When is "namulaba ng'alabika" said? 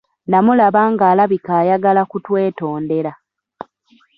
0.31-1.53